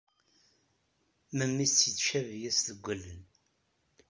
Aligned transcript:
Memmi-s 1.37 1.77
yettcabi-as 1.87 2.59
deg 2.67 2.79
wallen. 2.85 3.21